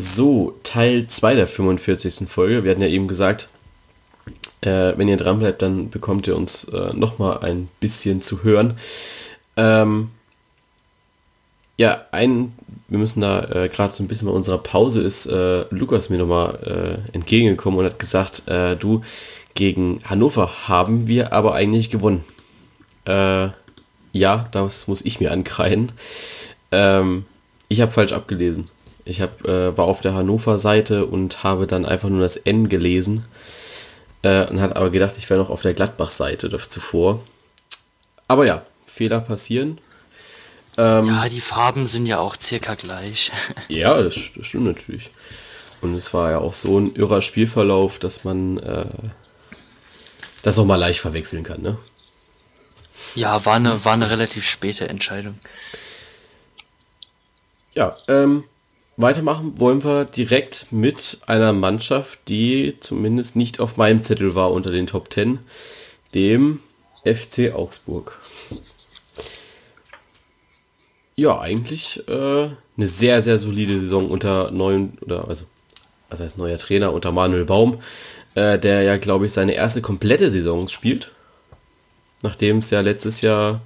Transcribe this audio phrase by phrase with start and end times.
[0.00, 2.28] So, Teil 2 der 45.
[2.28, 2.62] Folge.
[2.62, 3.48] Wir hatten ja eben gesagt,
[4.60, 8.74] äh, wenn ihr dran bleibt, dann bekommt ihr uns äh, nochmal ein bisschen zu hören.
[9.56, 10.10] Ähm,
[11.78, 12.52] ja, ein,
[12.86, 16.18] wir müssen da äh, gerade so ein bisschen bei unserer Pause ist äh, Lukas mir
[16.18, 19.02] nochmal äh, entgegengekommen und hat gesagt, äh, du,
[19.54, 22.24] gegen Hannover haben wir aber eigentlich gewonnen.
[23.04, 23.48] Äh,
[24.12, 25.90] ja, das muss ich mir ankreien.
[26.70, 27.24] Ähm,
[27.68, 28.70] ich habe falsch abgelesen.
[29.08, 33.24] Ich hab, äh, war auf der Hannover-Seite und habe dann einfach nur das N gelesen
[34.22, 37.22] äh, und hat aber gedacht, ich wäre noch auf der Gladbach-Seite zuvor.
[38.28, 39.80] Aber ja, Fehler passieren.
[40.76, 43.32] Ähm, ja, die Farben sind ja auch circa gleich.
[43.68, 45.10] ja, das, das, stimmt natürlich.
[45.80, 48.84] Und es war ja auch so ein irrer Spielverlauf, dass man äh,
[50.42, 51.78] das auch mal leicht verwechseln kann, ne?
[53.14, 55.38] Ja, war eine, war eine relativ späte Entscheidung.
[57.72, 58.44] Ja, ähm,
[58.98, 64.70] weitermachen wollen wir direkt mit einer Mannschaft, die zumindest nicht auf meinem Zettel war unter
[64.70, 65.38] den Top 10,
[66.14, 66.60] dem
[67.04, 68.18] FC Augsburg.
[71.14, 75.46] Ja, eigentlich äh, eine sehr, sehr solide Saison unter neuen, oder also,
[76.10, 77.80] was heißt neuer Trainer, unter Manuel Baum,
[78.34, 81.12] äh, der ja, glaube ich, seine erste komplette Saison spielt.
[82.22, 83.62] Nachdem es ja letztes Jahr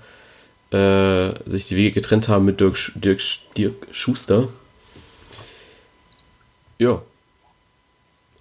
[0.71, 3.21] äh, sich die Wege getrennt haben mit Dirk, Dirk,
[3.57, 4.49] Dirk Schuster.
[6.83, 7.03] Ja.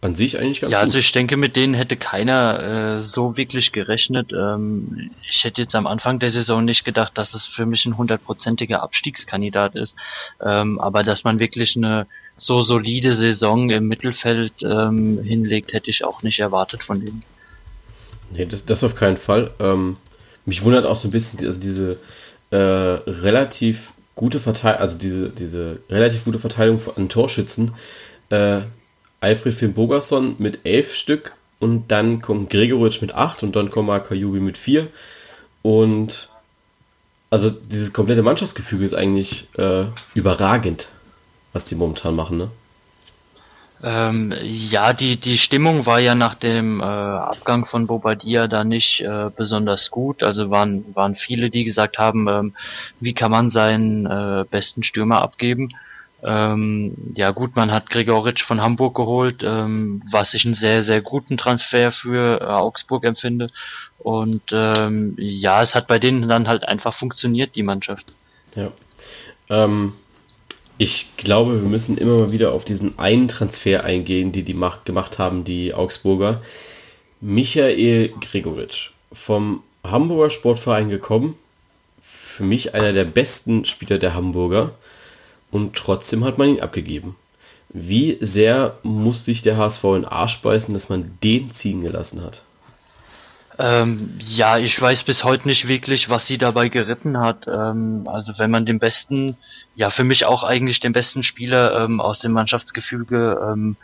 [0.04, 0.88] An sich eigentlich ganz Ja, gut.
[0.88, 4.34] also ich denke, mit denen hätte keiner äh, so wirklich gerechnet.
[4.34, 7.98] Ähm, ich hätte jetzt am Anfang der Saison nicht gedacht, dass es für mich ein
[7.98, 9.96] hundertprozentiger Abstiegskandidat ist.
[10.42, 16.04] Ähm, aber dass man wirklich eine so solide Saison im Mittelfeld ähm, hinlegt, hätte ich
[16.04, 17.22] auch nicht erwartet von denen.
[18.32, 19.52] Nee, das, das auf keinen Fall.
[19.60, 19.98] Ähm,
[20.48, 21.98] mich wundert auch so ein bisschen, also diese
[22.50, 27.74] äh, relativ gute Verteilung, also diese, diese relativ gute Verteilung an Torschützen
[28.32, 28.62] äh,
[29.20, 33.90] Alfred Finn Bogerson mit elf Stück und dann kommt Gregoritsch mit acht und dann kommt
[34.06, 34.88] Kajubi mit vier.
[35.62, 36.30] Und
[37.30, 39.86] also dieses komplette Mannschaftsgefüge ist eigentlich äh,
[40.16, 40.90] überragend,
[41.54, 42.52] was die momentan machen, ne?
[43.84, 49.02] Ähm, ja, die, die Stimmung war ja nach dem äh, Abgang von Bobadilla da nicht
[49.02, 50.22] äh, besonders gut.
[50.22, 52.54] Also waren, waren viele, die gesagt haben, ähm,
[53.00, 55.70] wie kann man seinen äh, besten Stürmer abgeben.
[56.24, 61.02] Ähm, ja gut, man hat Gregoritsch von Hamburg geholt, ähm, was ich einen sehr, sehr
[61.02, 63.50] guten Transfer für äh, Augsburg empfinde.
[63.98, 68.06] Und ähm, ja, es hat bei denen dann halt einfach funktioniert, die Mannschaft.
[68.56, 68.72] Ja.
[69.50, 69.94] Ähm,
[70.78, 74.86] ich glaube, wir müssen immer mal wieder auf diesen einen Transfer eingehen, die die macht,
[74.86, 76.42] gemacht haben, die Augsburger.
[77.20, 81.38] Michael Gregoritsch vom Hamburger Sportverein gekommen.
[82.02, 84.72] Für mich einer der besten Spieler der Hamburger
[85.52, 87.16] und trotzdem hat man ihn abgegeben.
[87.70, 92.42] Wie sehr muss sich der HSV in Arsch beißen, dass man den ziehen gelassen hat?
[93.60, 97.46] Ähm, ja, ich weiß bis heute nicht wirklich, was sie dabei geritten hat.
[97.48, 99.38] Ähm, also wenn man den besten,
[99.76, 103.76] ja für mich auch eigentlich den besten Spieler ähm, aus dem Mannschaftsgefüge ähm,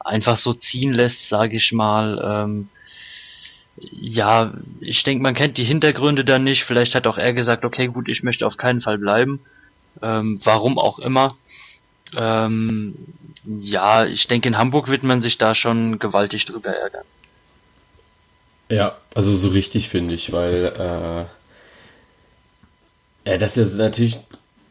[0.00, 2.22] einfach so ziehen lässt, sage ich mal.
[2.24, 2.68] Ähm,
[3.76, 6.64] ja, ich denke, man kennt die Hintergründe dann nicht.
[6.64, 9.40] Vielleicht hat auch er gesagt, okay, gut, ich möchte auf keinen Fall bleiben.
[10.02, 11.36] Ähm, warum auch immer.
[12.14, 12.94] Ähm,
[13.44, 17.04] ja, ich denke, in Hamburg wird man sich da schon gewaltig drüber ärgern.
[18.68, 21.28] Ja, also so richtig finde ich, weil
[23.26, 24.18] äh, ja, das ist natürlich,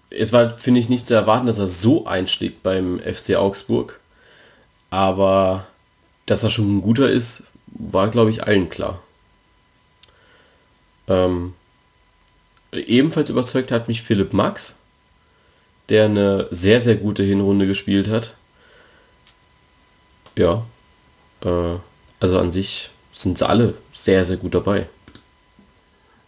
[0.09, 3.99] es war, finde ich, nicht zu erwarten, dass er so einschlägt beim FC Augsburg.
[4.89, 5.67] Aber
[6.25, 9.01] dass er schon ein guter ist, war, glaube ich, allen klar.
[11.07, 11.53] Ähm,
[12.71, 14.77] ebenfalls überzeugt hat mich Philipp Max
[15.89, 18.35] der eine sehr, sehr gute Hinrunde gespielt hat.
[20.37, 20.65] Ja,
[21.43, 21.75] äh,
[22.19, 24.87] also an sich sind sie alle sehr, sehr gut dabei.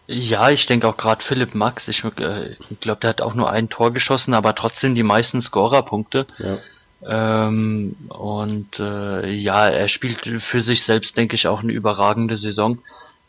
[0.07, 3.69] Ja, ich denke auch gerade Philipp Max, ich, äh, glaube, der hat auch nur ein
[3.69, 6.25] Tor geschossen, aber trotzdem die meisten Scorerpunkte.
[6.39, 6.59] Ja.
[7.05, 12.79] Ähm, und äh, ja, er spielt für sich selbst, denke ich, auch eine überragende Saison.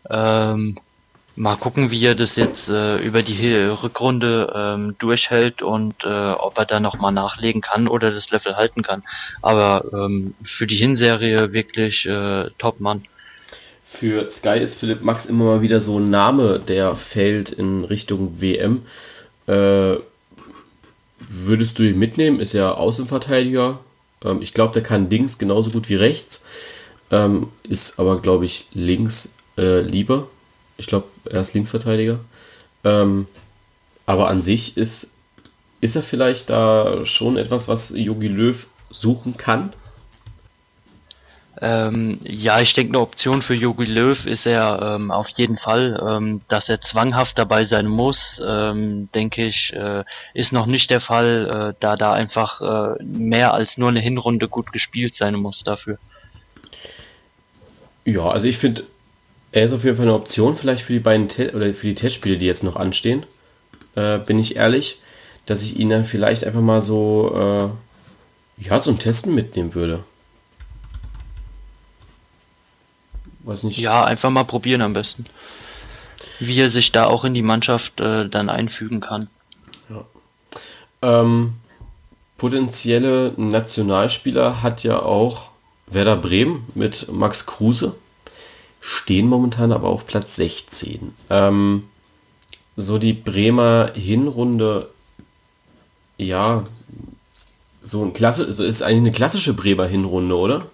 [0.08, 0.78] Ähm,
[1.38, 6.58] Mal gucken, wie er das jetzt äh, über die Rückrunde ähm, durchhält und äh, ob
[6.58, 9.04] er da nochmal nachlegen kann oder das Level halten kann.
[9.40, 13.04] Aber ähm, für die Hinserie wirklich äh, Top-Mann.
[13.84, 18.40] Für Sky ist Philipp Max immer mal wieder so ein Name, der fällt in Richtung
[18.40, 18.82] WM.
[19.46, 19.94] Äh,
[21.20, 22.40] würdest du ihn mitnehmen?
[22.40, 23.78] Ist ja Außenverteidiger.
[24.24, 26.44] Ähm, ich glaube, der kann links genauso gut wie rechts.
[27.12, 30.26] Ähm, ist aber, glaube ich, links äh, lieber
[30.78, 32.20] ich glaube, er ist Linksverteidiger.
[32.84, 33.26] Ähm,
[34.06, 35.16] aber an sich ist,
[35.80, 39.74] ist er vielleicht da schon etwas, was Jogi Löw suchen kann?
[41.60, 46.00] Ähm, ja, ich denke, eine Option für Jogi Löw ist er ähm, auf jeden Fall.
[46.08, 50.04] Ähm, dass er zwanghaft dabei sein muss, ähm, denke ich, äh,
[50.34, 54.48] ist noch nicht der Fall, äh, da da einfach äh, mehr als nur eine Hinrunde
[54.48, 55.98] gut gespielt sein muss dafür.
[58.04, 58.84] Ja, also ich finde,
[59.52, 61.94] er ist auf jeden Fall eine Option, vielleicht für die beiden Te oder für die
[61.94, 63.24] Testspiele, die jetzt noch anstehen.
[63.94, 65.00] Äh, bin ich ehrlich,
[65.46, 67.72] dass ich ihn dann vielleicht einfach mal so
[68.60, 70.04] äh, ja zum Testen mitnehmen würde.
[73.40, 73.78] Weiß nicht.
[73.78, 75.24] Ja, einfach mal probieren am besten.
[76.38, 79.30] Wie er sich da auch in die Mannschaft äh, dann einfügen kann.
[79.88, 80.04] Ja.
[81.00, 81.54] Ähm,
[82.36, 85.50] potenzielle Nationalspieler hat ja auch
[85.86, 87.94] Werder Bremen mit Max Kruse.
[88.80, 91.14] Stehen momentan aber auf Platz 16.
[91.30, 91.84] Ähm,
[92.76, 94.88] so die Bremer Hinrunde,
[96.16, 96.64] ja,
[97.82, 100.66] so ein klasse, so ist eigentlich eine klassische Bremer Hinrunde, oder?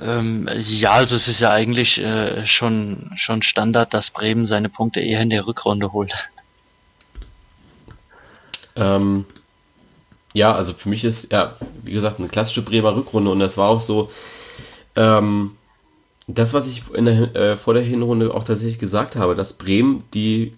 [0.00, 5.00] Ähm, ja, also es ist ja eigentlich äh, schon, schon Standard, dass Bremen seine Punkte
[5.00, 6.12] eher in der Rückrunde holt.
[8.76, 9.24] Ähm,
[10.34, 13.68] ja, also für mich ist, ja, wie gesagt, eine klassische Bremer Rückrunde und das war
[13.68, 14.10] auch so,
[14.94, 15.56] ähm,
[16.28, 20.52] das, was ich der, äh, vor der Hinrunde auch tatsächlich gesagt habe, dass Bremen die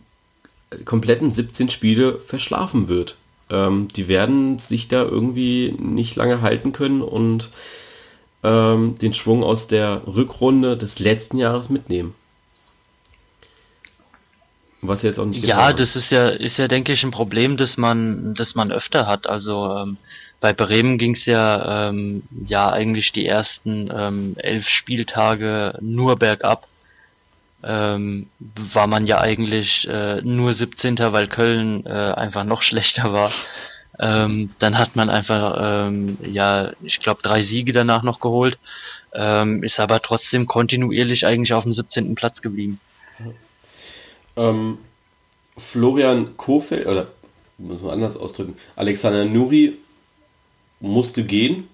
[0.85, 3.17] kompletten 17 Spiele verschlafen wird.
[3.51, 7.51] Ähm, die werden sich da irgendwie nicht lange halten können und
[8.43, 12.15] ähm, den Schwung aus der Rückrunde des letzten Jahres mitnehmen.
[14.83, 17.77] Was jetzt auch nicht Ja, das ist ja, ist ja, denke ich, ein Problem, das
[17.77, 19.27] man, das man öfter hat.
[19.27, 19.99] Also ähm,
[20.41, 26.67] bei Bremen ging es ja, ähm, ja eigentlich die ersten ähm, elf Spieltage nur bergab.
[27.63, 28.31] Ähm,
[28.73, 30.97] war man ja eigentlich äh, nur 17.
[30.99, 33.31] weil Köln äh, einfach noch schlechter war.
[33.99, 35.59] Ähm, dann hat man einfach,
[35.89, 38.59] ähm, ja, ich glaube, drei Siege danach noch geholt,
[39.13, 42.15] ähm, ist aber trotzdem kontinuierlich eigentlich auf dem 17.
[42.15, 42.81] Platz geblieben.
[44.37, 44.79] Ähm,
[45.59, 47.09] Florian Kofeld, oder
[47.59, 49.77] muss man anders ausdrücken, Alexander Nuri
[50.81, 51.69] musste gehen.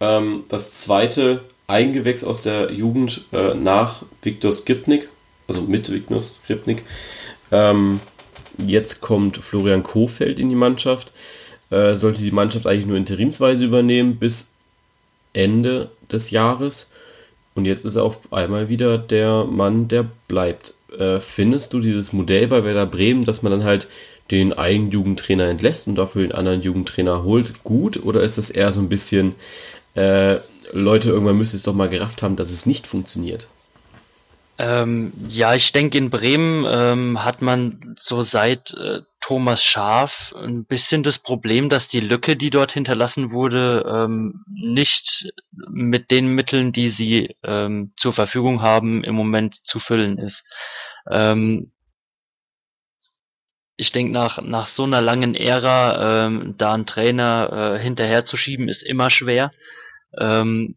[0.00, 5.08] Ähm, das zweite Eingewächs aus der Jugend äh, nach Viktor Skripnik,
[5.48, 6.82] also mit Viktor Skripnik.
[7.50, 8.00] Ähm,
[8.58, 11.12] jetzt kommt Florian Kofeld in die Mannschaft.
[11.70, 14.50] Äh, sollte die Mannschaft eigentlich nur interimsweise übernehmen bis
[15.32, 16.88] Ende des Jahres.
[17.54, 20.74] Und jetzt ist er auf einmal wieder der Mann, der bleibt.
[20.98, 23.88] Äh, findest du dieses Modell bei Werder Bremen, dass man dann halt
[24.30, 28.02] den einen Jugendtrainer entlässt und dafür den anderen Jugendtrainer holt, gut?
[28.04, 29.34] Oder ist das eher so ein bisschen,
[29.94, 30.38] äh,
[30.72, 33.48] Leute, irgendwann müsste es doch mal gerafft haben, dass es nicht funktioniert?
[34.56, 40.64] Ähm, ja, ich denke, in Bremen ähm, hat man so seit äh, Thomas Schaf ein
[40.64, 45.32] bisschen das Problem, dass die Lücke, die dort hinterlassen wurde, ähm, nicht
[45.68, 50.44] mit den Mitteln, die sie ähm, zur Verfügung haben, im Moment zu füllen ist.
[51.10, 51.72] Ähm,
[53.76, 58.82] ich denke, nach, nach so einer langen Ära ähm, da einen Trainer äh, hinterherzuschieben, ist
[58.82, 59.50] immer schwer.
[60.18, 60.76] Ähm,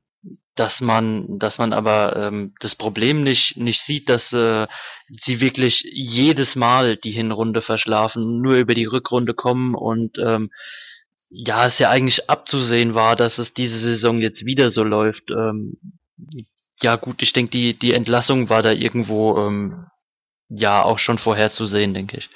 [0.57, 4.67] dass man, dass man aber ähm, das Problem nicht nicht sieht, dass äh,
[5.07, 10.49] sie wirklich jedes Mal die Hinrunde verschlafen, nur über die Rückrunde kommen und ähm,
[11.29, 15.29] ja, es ja eigentlich abzusehen war, dass es diese Saison jetzt wieder so läuft.
[15.29, 15.77] Ähm,
[16.81, 19.85] ja gut, ich denke, die die Entlassung war da irgendwo ähm,
[20.49, 22.29] ja auch schon vorherzusehen, denke ich.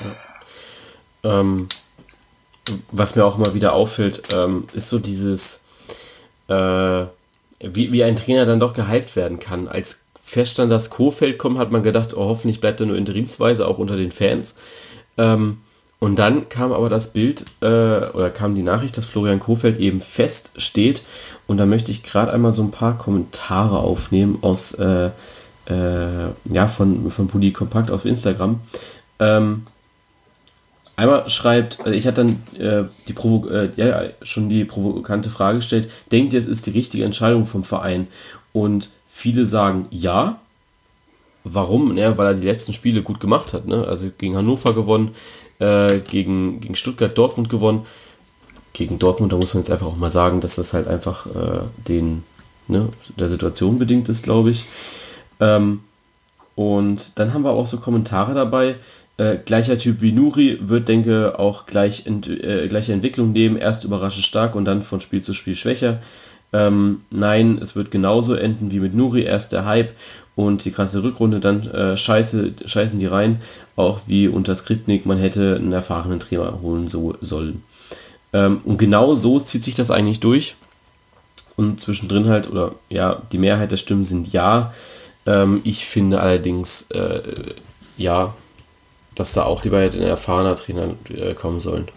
[0.00, 1.42] Ja.
[1.42, 1.68] Ähm,
[2.90, 5.64] was mir auch immer wieder auffällt, ähm, ist so dieses
[6.48, 7.04] äh,
[7.60, 9.68] wie, wie ein Trainer dann doch gehypt werden kann.
[9.68, 13.78] Als feststand, dass Kofeld kommt, hat man gedacht, oh, hoffentlich bleibt er nur interimsweise, auch
[13.78, 14.54] unter den Fans.
[15.18, 15.58] Ähm,
[15.98, 20.00] und dann kam aber das Bild äh, oder kam die Nachricht, dass Florian Kofeld eben
[20.00, 21.02] feststeht.
[21.46, 25.10] Und da möchte ich gerade einmal so ein paar Kommentare aufnehmen aus äh,
[25.66, 28.60] äh, ja von von Pudi Kompakt auf Instagram.
[29.18, 29.66] Ähm,
[31.00, 35.56] Einmal schreibt, also ich hatte dann äh, die Provo äh, ja, schon die provokante Frage
[35.56, 38.06] gestellt, denkt ihr, es ist die richtige Entscheidung vom Verein?
[38.52, 40.40] Und viele sagen ja.
[41.42, 41.96] Warum?
[41.96, 43.66] Ja, weil er die letzten Spiele gut gemacht hat.
[43.66, 43.86] Ne?
[43.88, 45.14] Also gegen Hannover gewonnen,
[45.58, 47.86] äh, gegen, gegen Stuttgart, Dortmund gewonnen.
[48.74, 51.60] Gegen Dortmund, da muss man jetzt einfach auch mal sagen, dass das halt einfach äh,
[51.88, 52.24] den,
[52.68, 54.66] ne, der Situation bedingt ist, glaube ich.
[55.40, 55.80] Ähm,
[56.56, 58.74] und dann haben wir auch so Kommentare dabei,
[59.20, 63.58] äh, gleicher Typ wie Nuri wird, denke auch gleich ent, äh, gleiche Entwicklung nehmen.
[63.58, 66.00] Erst überraschend stark und dann von Spiel zu Spiel schwächer.
[66.54, 69.22] Ähm, nein, es wird genauso enden wie mit Nuri.
[69.22, 69.92] Erst der Hype
[70.36, 73.42] und die krasse Rückrunde, dann äh, scheiße, scheißen die rein.
[73.76, 77.62] Auch wie unter Skripnik, man hätte einen erfahrenen Trainer holen so, sollen.
[78.32, 80.56] Ähm, und genau so zieht sich das eigentlich durch.
[81.56, 84.72] Und zwischendrin halt, oder ja, die Mehrheit der Stimmen sind ja.
[85.26, 87.20] Ähm, ich finde allerdings, äh,
[87.98, 88.32] ja,
[89.20, 91.88] dass da auch lieber ein erfahrener Trainer äh, kommen sollen.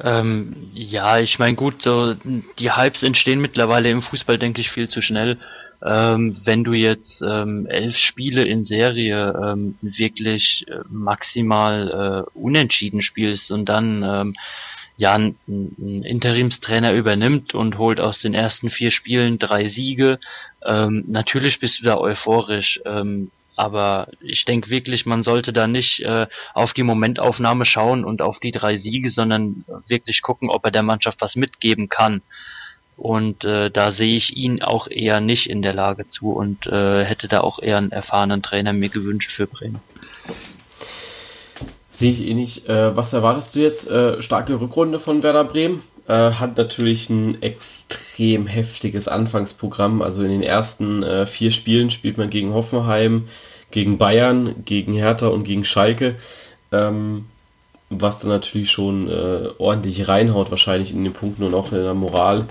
[0.00, 2.14] Ähm, ja, ich meine gut, so
[2.58, 5.38] die Hypes entstehen mittlerweile im Fußball, denke ich, viel zu schnell.
[5.84, 13.02] Ähm, wenn du jetzt ähm, elf Spiele in Serie ähm, wirklich äh, maximal äh, unentschieden
[13.02, 14.34] spielst und dann ähm,
[14.96, 20.18] ja ein, ein Interimstrainer übernimmt und holt aus den ersten vier Spielen drei Siege,
[20.64, 22.80] ähm, natürlich bist du da euphorisch.
[22.84, 28.22] Ähm, aber ich denke wirklich, man sollte da nicht äh, auf die Momentaufnahme schauen und
[28.22, 32.22] auf die drei Siege, sondern wirklich gucken, ob er der Mannschaft was mitgeben kann.
[32.96, 37.04] Und äh, da sehe ich ihn auch eher nicht in der Lage zu und äh,
[37.04, 39.80] hätte da auch eher einen erfahrenen Trainer mir gewünscht für Bremen.
[41.90, 42.68] Sehe ich eh nicht.
[42.68, 43.90] Äh, was erwartest du jetzt?
[43.90, 45.82] Äh, starke Rückrunde von Werder Bremen?
[46.06, 50.02] Äh, hat natürlich ein extrem heftiges Anfangsprogramm.
[50.02, 53.28] Also in den ersten äh, vier Spielen spielt man gegen Hoffenheim,
[53.70, 56.16] gegen Bayern, gegen Hertha und gegen Schalke.
[56.72, 57.26] Ähm,
[57.88, 61.94] was dann natürlich schon äh, ordentlich reinhaut, wahrscheinlich in den Punkten und auch in der
[61.94, 62.46] Moral.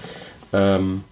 [0.52, 1.04] Ähm,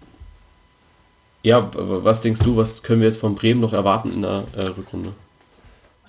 [1.43, 4.62] ja, was denkst du, was können wir jetzt von Bremen noch erwarten in der äh,
[4.63, 5.13] Rückrunde?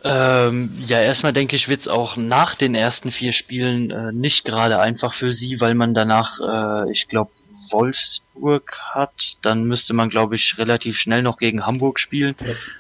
[0.04, 4.44] Ähm, ja, erstmal denke ich, wird es auch nach den ersten vier Spielen äh, nicht
[4.44, 7.30] gerade einfach für sie, weil man danach, äh, ich glaube,
[7.73, 9.37] Wolfsburg hat.
[9.42, 12.35] Dann müsste man, glaube ich, relativ schnell noch gegen Hamburg spielen.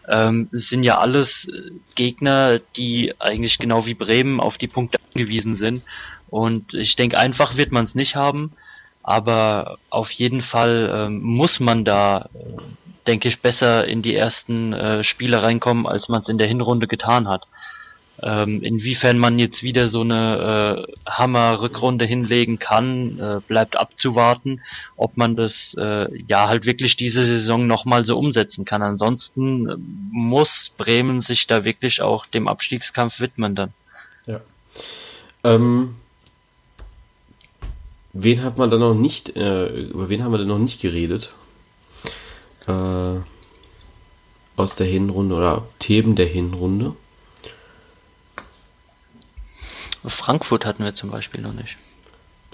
[0.06, 0.28] Ja.
[0.28, 4.98] Ähm, es sind ja alles äh, Gegner, die eigentlich genau wie Bremen auf die Punkte
[5.12, 5.82] angewiesen sind.
[6.28, 8.52] Und ich denke, einfach wird man es nicht haben.
[9.02, 12.62] Aber auf jeden Fall ähm, muss man da äh,
[13.06, 16.86] denke ich, besser in die ersten äh, Spiele reinkommen, als man es in der Hinrunde
[16.86, 17.46] getan hat.
[18.24, 24.60] Ähm, inwiefern man jetzt wieder so eine äh, Hammer-Rückrunde hinlegen kann, äh, bleibt abzuwarten,
[24.96, 28.80] ob man das äh, ja halt wirklich diese Saison nochmal so umsetzen kann.
[28.80, 29.76] Ansonsten äh,
[30.12, 33.72] muss Bremen sich da wirklich auch dem Abstiegskampf widmen dann.
[34.26, 34.40] Ja.
[35.42, 35.96] Ähm,
[38.12, 41.32] wen hat man da noch nicht, äh, über wen haben wir denn noch nicht geredet?
[42.66, 43.20] Äh,
[44.56, 46.94] aus der Hinrunde oder Themen der Hinrunde?
[50.24, 51.76] Frankfurt hatten wir zum Beispiel noch nicht.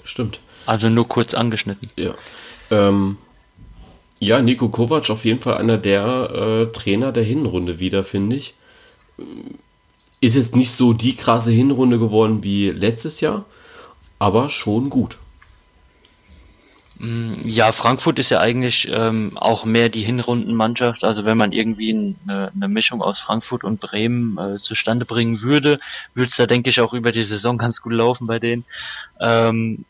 [0.03, 0.39] Stimmt.
[0.65, 1.89] Also nur kurz angeschnitten.
[1.95, 2.13] Ja.
[2.69, 3.17] Ähm,
[4.19, 8.53] ja, Nico Kovac auf jeden Fall einer der äh, Trainer der Hinrunde wieder, finde ich.
[10.21, 13.45] Ist jetzt nicht so die krasse Hinrunde geworden wie letztes Jahr,
[14.19, 15.17] aber schon gut.
[16.99, 21.03] Mm, ja, Frankfurt ist ja eigentlich ähm, auch mehr die Hinrundenmannschaft.
[21.03, 25.79] Also wenn man irgendwie eine, eine Mischung aus Frankfurt und Bremen äh, zustande bringen würde,
[26.13, 28.65] würde es da denke ich auch über die Saison ganz gut laufen bei denen.
[29.21, 29.85] Ähm,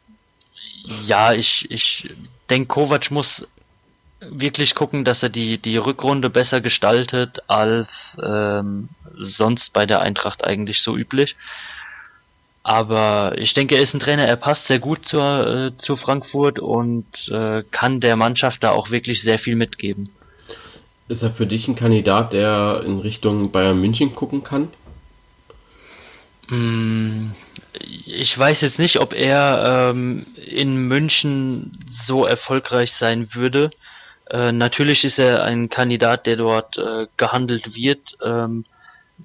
[1.05, 2.13] ja, ich, ich
[2.49, 3.43] denke, Kovac muss
[4.21, 7.89] wirklich gucken, dass er die, die Rückrunde besser gestaltet als
[8.23, 11.35] ähm, sonst bei der Eintracht eigentlich so üblich.
[12.63, 16.59] Aber ich denke, er ist ein Trainer, er passt sehr gut zur, äh, zu Frankfurt
[16.59, 20.09] und äh, kann der Mannschaft da auch wirklich sehr viel mitgeben.
[21.07, 24.67] Ist er für dich ein Kandidat, der in Richtung Bayern München gucken kann?
[26.49, 27.31] Mm,
[28.05, 33.71] ich weiß jetzt nicht, ob er ähm, in München so erfolgreich sein würde.
[34.29, 38.65] Äh, natürlich ist er ein Kandidat, der dort äh, gehandelt wird, ähm,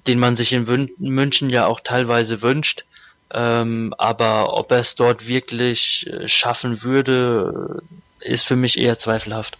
[0.07, 2.83] den man sich in Wün München ja auch teilweise wünscht.
[3.31, 7.81] Ähm, aber ob er es dort wirklich äh, schaffen würde,
[8.19, 9.57] ist für mich eher zweifelhaft.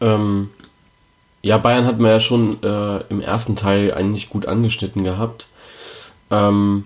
[0.00, 0.50] Ja, ähm,
[1.42, 5.46] ja Bayern hat man ja schon äh, im ersten Teil eigentlich gut angeschnitten gehabt.
[6.30, 6.84] Ähm,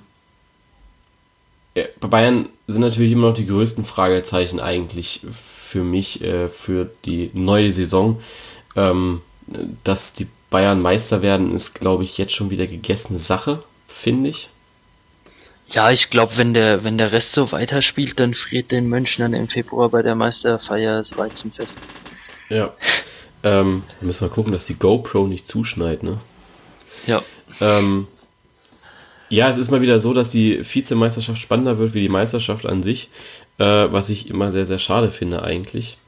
[1.74, 6.90] ja, bei Bayern sind natürlich immer noch die größten Fragezeichen eigentlich für mich äh, für
[7.04, 8.20] die neue Saison.
[8.76, 9.22] Ähm,
[9.84, 14.48] dass die Bayern Meister werden, ist, glaube ich, jetzt schon wieder gegessene Sache, finde ich.
[15.72, 19.34] Ja, ich glaube, wenn der, wenn der Rest so weiterspielt, dann friert den Mönchen dann
[19.34, 21.72] im Februar bei der Meisterfeier das Weizenfest.
[22.48, 22.72] Ja.
[23.42, 26.18] Ähm, müssen wir gucken, dass die GoPro nicht zuschneit, ne?
[27.06, 27.22] Ja.
[27.60, 28.08] Ähm,
[29.28, 32.82] ja, es ist mal wieder so, dass die Vizemeisterschaft spannender wird wie die Meisterschaft an
[32.82, 33.08] sich,
[33.58, 35.98] äh, was ich immer sehr, sehr schade finde eigentlich.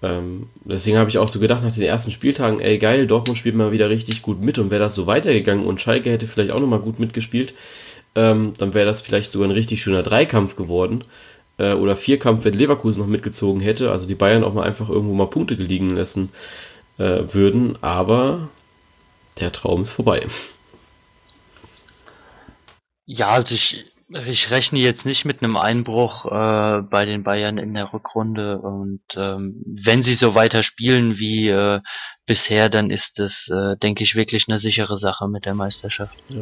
[0.00, 3.54] Ähm, deswegen habe ich auch so gedacht nach den ersten Spieltagen, ey geil, Dortmund spielt
[3.54, 6.60] mal wieder richtig gut mit und wäre das so weitergegangen und Schalke hätte vielleicht auch
[6.60, 7.52] nochmal gut mitgespielt,
[8.14, 11.04] ähm, dann wäre das vielleicht sogar ein richtig schöner Dreikampf geworden.
[11.58, 13.90] Äh, oder Vierkampf, wenn Leverkusen noch mitgezogen hätte.
[13.90, 16.30] Also die Bayern auch mal einfach irgendwo mal Punkte liegen lassen
[16.98, 17.76] äh, würden.
[17.82, 18.48] Aber
[19.40, 20.26] der Traum ist vorbei.
[23.06, 23.84] Ja, also ich,
[24.26, 29.02] Ich rechne jetzt nicht mit einem Einbruch äh, bei den Bayern in der Rückrunde und
[29.14, 31.80] ähm, wenn sie so weiter spielen wie äh,
[32.24, 36.16] bisher, dann ist es, äh, denke ich, wirklich eine sichere Sache mit der Meisterschaft.
[36.30, 36.40] Ja.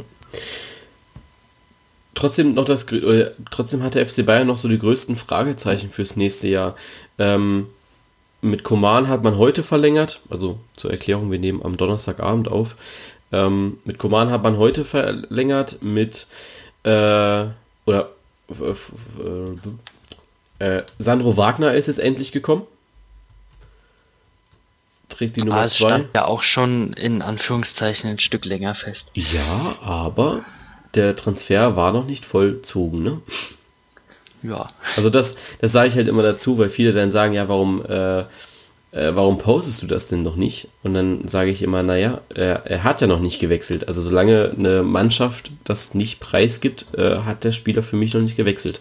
[2.17, 6.17] Trotzdem noch das, äh, trotzdem hat der FC Bayern noch so die größten Fragezeichen fürs
[6.17, 6.75] nächste Jahr.
[7.19, 7.67] Ähm,
[8.41, 12.77] mit Koman hat man heute verlängert, also zur Erklärung, wir nehmen am Donnerstagabend auf.
[13.33, 16.27] Ähm, mit Koman hat man heute verlängert, mit
[16.85, 17.45] äh,
[17.85, 18.09] oder
[20.59, 22.63] äh, Sandro Wagner ist jetzt endlich gekommen.
[25.11, 25.61] Trägt die Nummer 2.
[25.61, 29.05] Ah, es stand ja auch schon in Anführungszeichen ein Stück länger fest.
[29.13, 30.45] Ja, aber
[30.97, 33.21] der Transfer war noch nicht vollzogen, ne?
[34.43, 34.71] Ja.
[34.95, 38.25] Also das, das sage ich halt immer dazu, weil viele dann sagen, ja, warum äh,
[38.97, 40.69] äh, warum postest du das denn noch nicht?
[40.83, 43.89] Und dann sage ich immer, naja, er, er hat ja noch nicht gewechselt.
[43.89, 48.37] Also solange eine Mannschaft das nicht preisgibt, äh, hat der Spieler für mich noch nicht
[48.37, 48.81] gewechselt.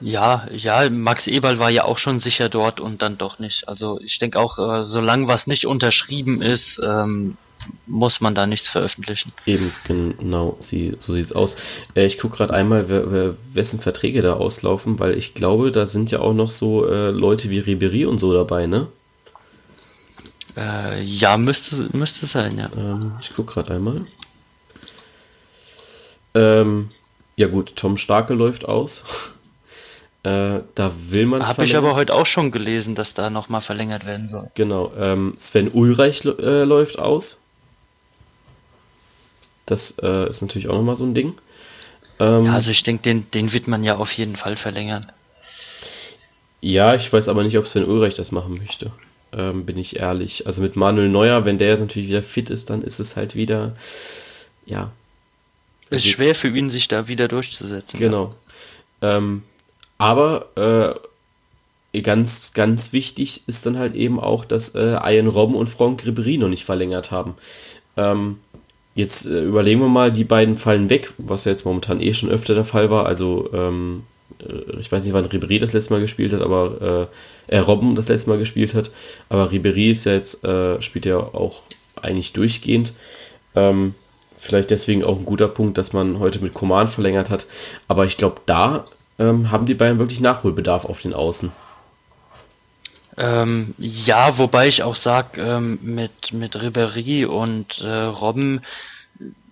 [0.00, 3.66] Ja, ja, Max Eberl war ja auch schon sicher dort und dann doch nicht.
[3.66, 7.38] Also ich denke auch, äh, solange was nicht unterschrieben ist, ähm,
[7.86, 9.32] muss man da nichts veröffentlichen.
[9.46, 11.56] Eben, genau, sie, so sieht's aus.
[11.94, 15.86] Äh, ich gucke gerade einmal, wer, wer, wessen Verträge da auslaufen, weil ich glaube, da
[15.86, 18.88] sind ja auch noch so äh, Leute wie Ribery und so dabei, ne?
[20.56, 22.68] Äh, ja, müsste, müsste sein, ja.
[22.76, 24.06] Ähm, ich gucke gerade einmal.
[26.34, 26.90] Ähm,
[27.36, 29.04] ja gut, Tom Starke läuft aus.
[30.24, 31.46] äh, da will man.
[31.46, 34.50] Habe ich aber heute auch schon gelesen, dass da nochmal verlängert werden soll.
[34.54, 34.92] Genau.
[34.98, 37.40] Ähm, Sven Ulreich äh, läuft aus.
[39.68, 41.34] Das äh, ist natürlich auch nochmal so ein Ding.
[42.18, 45.12] Ähm, ja, also ich denke, den, den wird man ja auf jeden Fall verlängern.
[46.60, 48.90] Ja, ich weiß aber nicht, ob Sven Ulreich das machen möchte
[49.32, 50.46] ähm, bin ich ehrlich.
[50.46, 53.76] Also mit Manuel Neuer, wenn der natürlich wieder fit ist, dann ist es halt wieder,
[54.66, 54.90] ja.
[55.90, 57.98] Ist schwer für ihn, sich da wieder durchzusetzen.
[57.98, 58.34] Genau.
[59.00, 59.16] Ja.
[59.16, 59.42] Ähm,
[59.96, 61.00] aber
[61.94, 66.02] äh, ganz, ganz wichtig ist dann halt eben auch, dass äh, Ian Robben und Franck
[66.02, 67.34] Ribéry noch nicht verlängert haben.
[67.96, 68.38] Ähm,
[68.98, 72.30] jetzt äh, überlegen wir mal, die beiden fallen weg, was ja jetzt momentan eh schon
[72.30, 73.06] öfter der Fall war.
[73.06, 74.02] Also ähm,
[74.40, 77.08] äh, ich weiß nicht, wann Ribéry das letzte Mal gespielt hat, aber
[77.48, 78.90] äh, er Robben das letzte Mal gespielt hat.
[79.28, 81.62] Aber Ribéry ist ja jetzt, äh, spielt ja auch
[81.94, 82.92] eigentlich durchgehend.
[83.54, 83.94] Ähm,
[84.36, 87.46] vielleicht deswegen auch ein guter Punkt, dass man heute mit Koman verlängert hat.
[87.86, 88.84] Aber ich glaube, da
[89.20, 91.52] ähm, haben die beiden wirklich Nachholbedarf auf den Außen.
[93.18, 98.64] Ähm, ja, wobei ich auch sage, ähm, mit, mit Ribéry und äh, Robben,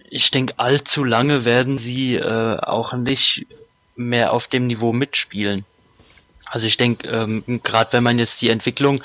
[0.09, 3.45] ich denke, allzu lange werden sie äh, auch nicht
[3.97, 5.65] mehr auf dem Niveau mitspielen.
[6.45, 9.03] Also ich denke, ähm, gerade wenn man jetzt die Entwicklung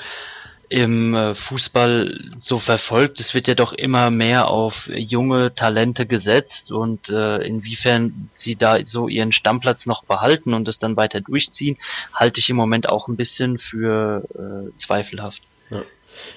[0.72, 6.72] im äh, Fußball so verfolgt, es wird ja doch immer mehr auf junge Talente gesetzt
[6.72, 11.76] und äh, inwiefern sie da so ihren Stammplatz noch behalten und es dann weiter durchziehen,
[12.14, 15.42] halte ich im Moment auch ein bisschen für äh, zweifelhaft.
[15.70, 15.82] Ja.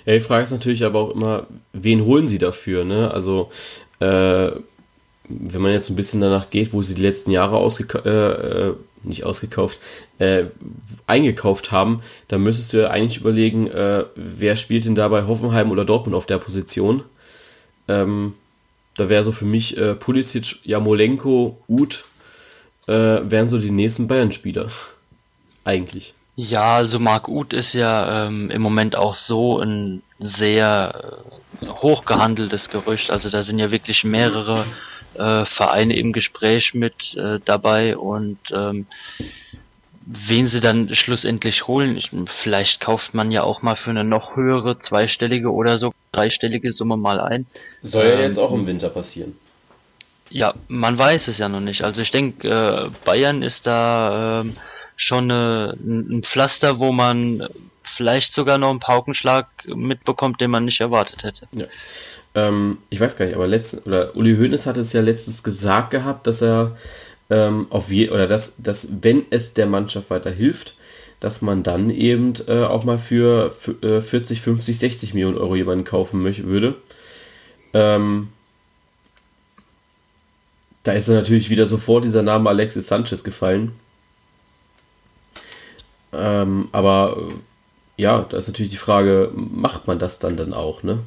[0.05, 3.11] ja, die Frage ist natürlich aber auch immer, wen holen sie dafür, ne?
[3.11, 3.51] Also
[3.99, 4.51] äh,
[5.27, 8.73] wenn man jetzt ein bisschen danach geht, wo sie die letzten Jahre ausgekauft, äh, äh,
[9.07, 9.79] nicht ausgekauft,
[10.19, 10.45] äh,
[11.07, 15.71] eingekauft haben, dann müsstest du ja eigentlich überlegen, äh, wer spielt denn da bei Hoffenheim
[15.71, 17.03] oder Dortmund auf der Position.
[17.87, 18.33] Ähm,
[18.97, 22.05] da wäre so für mich äh, Pulisic, Jamolenko, Uth,
[22.87, 24.67] äh, wären so die nächsten Bayern-Spieler.
[25.65, 26.13] eigentlich.
[26.35, 31.23] Ja, also Marc Uth ist ja ähm, im Moment auch so ein sehr
[31.61, 33.09] äh, hochgehandeltes Gerücht.
[33.09, 34.65] Also da sind ja wirklich mehrere
[35.17, 38.87] äh, Vereine im Gespräch mit äh, dabei und ähm,
[40.05, 41.97] wen sie dann schlussendlich holen.
[41.97, 42.11] Ich,
[42.43, 46.97] vielleicht kauft man ja auch mal für eine noch höhere zweistellige oder so dreistellige Summe
[46.97, 47.47] mal ein.
[47.81, 49.35] Soll ja ähm, jetzt auch im Winter passieren.
[50.29, 51.83] Ja, man weiß es ja noch nicht.
[51.83, 54.45] Also ich denke, äh, Bayern ist da äh,
[54.95, 57.47] schon eine, ein Pflaster, wo man
[57.95, 61.47] vielleicht sogar noch einen Paukenschlag mitbekommt, den man nicht erwartet hätte.
[61.53, 61.65] Ja
[62.35, 65.91] ähm, ich weiß gar nicht, aber letztens, oder Uli Hoeneß hat es ja letztens gesagt
[65.91, 66.77] gehabt, dass er
[67.29, 70.75] ähm, auf je, oder dass, dass, wenn es der Mannschaft weiter hilft,
[71.19, 75.55] dass man dann eben äh, auch mal für, für äh, 40, 50, 60 Millionen Euro
[75.55, 76.75] jemanden kaufen würde.
[77.73, 78.29] Ähm,
[80.83, 83.71] da ist dann natürlich wieder sofort dieser Name Alexis Sanchez gefallen.
[86.13, 90.83] Ähm, aber äh, ja, da ist natürlich die Frage, macht man das dann dann auch,
[90.83, 90.99] ne?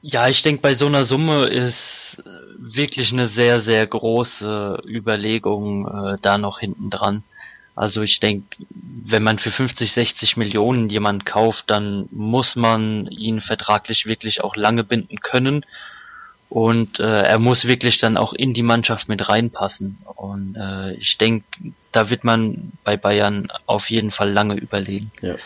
[0.00, 1.74] Ja, ich denke, bei so einer Summe ist
[2.18, 2.22] äh,
[2.58, 7.24] wirklich eine sehr, sehr große Überlegung äh, da noch hinten dran.
[7.74, 8.56] Also ich denke,
[9.04, 14.56] wenn man für 50, 60 Millionen jemand kauft, dann muss man ihn vertraglich wirklich auch
[14.56, 15.64] lange binden können.
[16.48, 19.98] und äh, er muss wirklich dann auch in die Mannschaft mit reinpassen.
[20.16, 21.44] Und äh, ich denke,
[21.92, 25.12] da wird man bei Bayern auf jeden Fall lange überlegen.
[25.20, 25.36] Ja.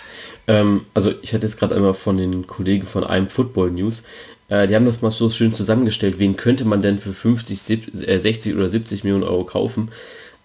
[0.47, 4.05] Ähm, also ich hatte jetzt gerade einmal von den Kollegen von einem Football News,
[4.53, 8.07] äh, die haben das mal so schön zusammengestellt, wen könnte man denn für 50, 70,
[8.07, 9.89] äh, 60 oder 70 Millionen Euro kaufen?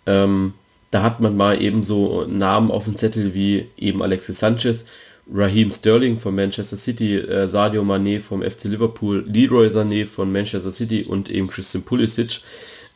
[0.06, 0.54] Ähm,
[0.92, 4.86] da hat man mal eben so Namen auf dem Zettel wie eben Alexis Sanchez,
[5.30, 10.72] Raheem Sterling von Manchester City, äh, Sadio Mané vom FC Liverpool, Leroy Sané von Manchester
[10.72, 12.40] City und eben Christian Pulisic.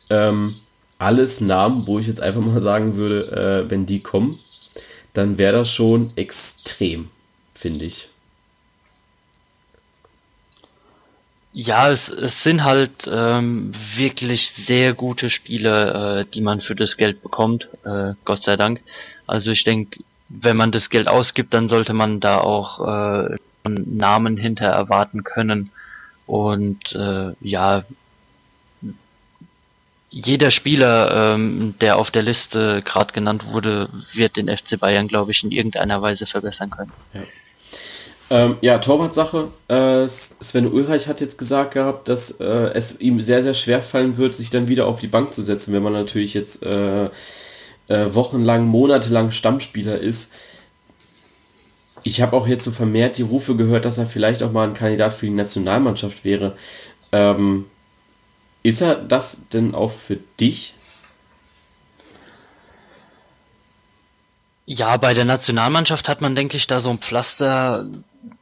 [0.08, 0.54] Ähm,
[0.96, 4.38] alles Namen, wo ich jetzt einfach mal sagen würde, äh, wenn die kommen,
[5.12, 7.08] dann wäre das schon extrem,
[7.52, 8.08] finde ich.
[11.54, 16.96] Ja, es, es sind halt ähm, wirklich sehr gute Spiele, äh, die man für das
[16.96, 18.80] Geld bekommt, äh, Gott sei Dank.
[19.26, 23.36] Also ich denke, wenn man das Geld ausgibt, dann sollte man da auch äh,
[23.68, 25.70] Namen hinter erwarten können.
[26.26, 27.84] Und äh, ja,
[30.08, 35.32] jeder Spieler, ähm, der auf der Liste gerade genannt wurde, wird den FC Bayern, glaube
[35.32, 36.92] ich, in irgendeiner Weise verbessern können.
[37.12, 37.22] Ja.
[38.32, 39.48] Ähm, ja, Torwartsache.
[39.68, 44.16] Äh, Sven Ulreich hat jetzt gesagt gehabt, dass äh, es ihm sehr, sehr schwer fallen
[44.16, 47.10] wird, sich dann wieder auf die Bank zu setzen, wenn man natürlich jetzt äh,
[47.88, 50.32] äh, wochenlang, monatelang Stammspieler ist.
[52.04, 54.72] Ich habe auch jetzt so vermehrt die Rufe gehört, dass er vielleicht auch mal ein
[54.72, 56.56] Kandidat für die Nationalmannschaft wäre.
[57.12, 57.66] Ähm,
[58.62, 60.72] ist er das denn auch für dich?
[64.64, 67.86] Ja, bei der Nationalmannschaft hat man, denke ich, da so ein Pflaster.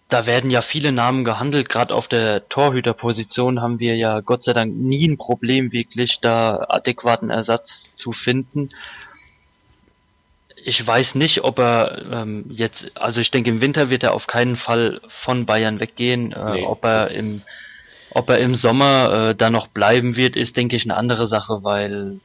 [0.09, 1.69] Da werden ja viele Namen gehandelt.
[1.69, 6.67] Gerade auf der Torhüterposition haben wir ja Gott sei Dank nie ein Problem, wirklich da
[6.69, 8.71] adäquaten Ersatz zu finden
[10.65, 14.27] ich weiß nicht, ob er ähm, jetzt, also ich denke im Winter wird er auf
[14.27, 16.33] keinen Fall von Bayern weggehen.
[16.33, 17.43] Äh, nee, ob er im,
[18.11, 21.61] ob er im Sommer äh, da noch bleiben wird, ist denke ich eine andere Sache,
[21.63, 22.21] weil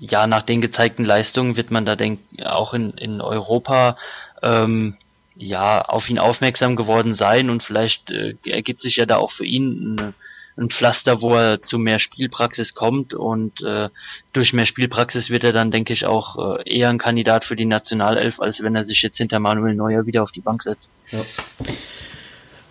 [0.00, 3.96] ja nach den gezeigten Leistungen wird man da denk auch in in Europa
[4.42, 4.96] ähm,
[5.36, 9.44] ja auf ihn aufmerksam geworden sein und vielleicht äh, ergibt sich ja da auch für
[9.44, 10.14] ihn eine
[10.56, 13.88] ein Pflaster, wo er zu mehr Spielpraxis kommt und äh,
[14.32, 17.64] durch mehr Spielpraxis wird er dann, denke ich, auch äh, eher ein Kandidat für die
[17.64, 20.90] Nationalelf, als wenn er sich jetzt hinter Manuel Neuer wieder auf die Bank setzt.
[21.10, 21.24] Ja.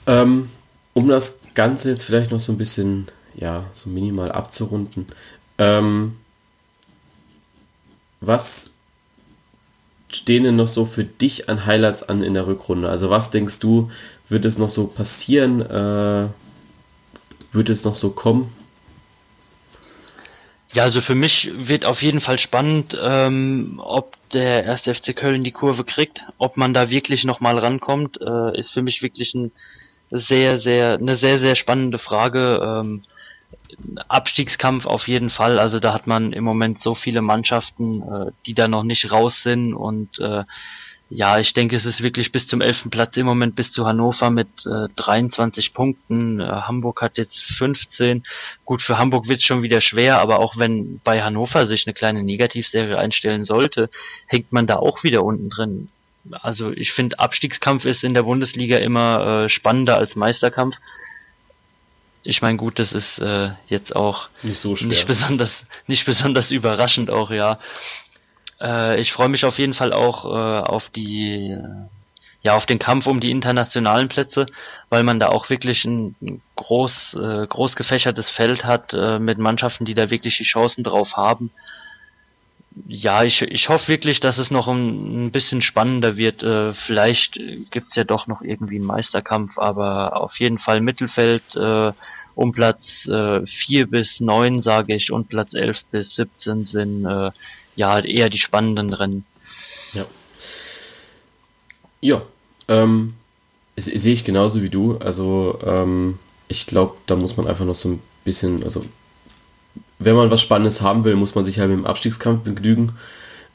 [0.05, 0.49] Ähm,
[0.93, 5.07] um das Ganze jetzt vielleicht noch so ein bisschen, ja, so minimal abzurunden.
[5.57, 6.17] Ähm,
[8.21, 8.71] was
[10.09, 12.89] stehen denn noch so für dich an Highlights an in der Rückrunde?
[12.89, 13.91] Also was denkst du,
[14.27, 15.61] wird es noch so passieren?
[15.61, 16.27] Äh,
[17.51, 18.53] wird es noch so kommen?
[20.71, 25.43] Ja, also für mich wird auf jeden Fall spannend, ähm, ob der erste FC Köln
[25.43, 29.51] die Kurve kriegt, ob man da wirklich nochmal rankommt, äh, ist für mich wirklich ein
[30.11, 32.59] sehr, sehr, eine sehr, sehr spannende Frage.
[32.63, 33.03] Ähm,
[34.07, 35.59] Abstiegskampf auf jeden Fall.
[35.59, 39.41] Also da hat man im Moment so viele Mannschaften, äh, die da noch nicht raus
[39.43, 40.43] sind und äh,
[41.11, 44.29] ja, ich denke, es ist wirklich bis zum elften Platz im Moment bis zu Hannover
[44.29, 46.39] mit äh, 23 Punkten.
[46.39, 48.23] Äh, Hamburg hat jetzt 15.
[48.63, 51.95] Gut, für Hamburg wird es schon wieder schwer, aber auch wenn bei Hannover sich eine
[51.95, 53.89] kleine Negativserie einstellen sollte,
[54.27, 55.89] hängt man da auch wieder unten drin.
[56.31, 60.75] Also ich finde, Abstiegskampf ist in der Bundesliga immer äh, spannender als Meisterkampf.
[62.23, 65.51] Ich meine, gut, das ist äh, jetzt auch nicht so nicht besonders
[65.87, 67.59] nicht besonders überraschend auch, ja.
[68.61, 71.57] Äh, ich freue mich auf jeden Fall auch äh, auf die
[72.41, 74.45] ja auf den Kampf um die internationalen Plätze,
[74.89, 79.85] weil man da auch wirklich ein groß äh, groß gefächertes Feld hat äh, mit Mannschaften,
[79.85, 81.51] die da wirklich die Chancen drauf haben.
[82.87, 86.43] Ja, ich, ich hoffe wirklich, dass es noch ein, ein bisschen spannender wird.
[86.43, 87.39] Äh, vielleicht
[87.71, 91.91] gibt's ja doch noch irgendwie einen Meisterkampf, aber auf jeden Fall Mittelfeld äh,
[92.35, 97.31] um Platz äh, 4 bis 9, sage ich, und Platz 11 bis 17 sind äh,
[97.75, 99.25] ja eher die spannenden Rennen.
[99.93, 100.05] Ja.
[102.01, 102.21] Ja,
[102.69, 103.15] ähm,
[103.75, 104.97] sehe ich genauso wie du.
[104.99, 108.85] Also ähm, ich glaube, da muss man einfach noch so ein bisschen, also
[109.99, 112.93] wenn man was Spannendes haben will, muss man sich halt mit dem Abstiegskampf begnügen.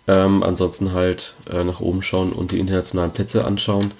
[0.07, 3.92] Ähm, ansonsten halt äh, nach oben schauen und die internationalen Plätze anschauen.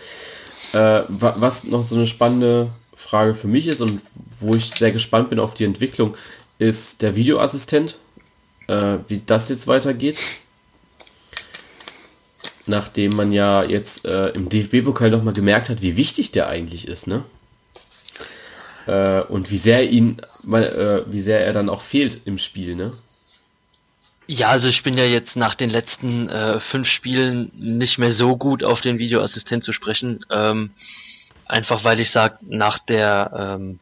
[0.73, 4.03] Äh, wa was noch so eine spannende Frage für mich ist und
[4.39, 6.15] wo ich sehr gespannt bin auf die Entwicklung,
[6.59, 7.97] ist der Videoassistent
[8.67, 10.19] äh, wie das jetzt weitergeht.
[12.67, 17.07] Nachdem man ja jetzt äh, im DFB-Pokal nochmal gemerkt hat, wie wichtig der eigentlich ist,
[17.07, 17.25] ne?
[18.87, 22.93] Äh, und wie sehr ihn, äh, wie sehr er dann auch fehlt im Spiel, ne?
[24.27, 28.37] Ja, also ich bin ja jetzt nach den letzten äh, fünf Spielen nicht mehr so
[28.37, 30.25] gut auf den Videoassistent zu sprechen.
[30.31, 30.71] Ähm,
[31.47, 33.81] einfach weil ich sage, nach der ähm,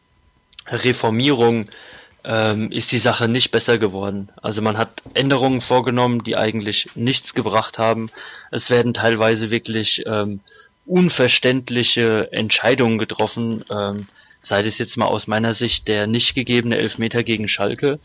[0.66, 1.70] Reformierung
[2.24, 4.30] ähm, ist die Sache nicht besser geworden.
[4.42, 8.10] Also man hat Änderungen vorgenommen, die eigentlich nichts gebracht haben.
[8.50, 10.40] Es werden teilweise wirklich ähm,
[10.86, 14.08] unverständliche Entscheidungen getroffen, ähm,
[14.42, 17.98] sei es jetzt mal aus meiner Sicht der nicht gegebene Elfmeter gegen Schalke,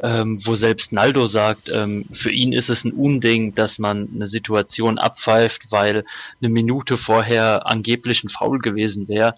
[0.00, 4.26] ähm, wo selbst Naldo sagt, ähm, für ihn ist es ein Unding, dass man eine
[4.26, 6.04] Situation abpfeift, weil
[6.40, 9.34] eine Minute vorher angeblich ein Foul gewesen wäre.